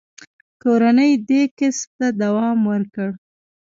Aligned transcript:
کورنۍ 0.61 1.11
دې 1.29 1.41
کسب 1.57 1.89
ته 1.99 2.07
دوام 2.21 2.57
ورکړ. 2.71 3.09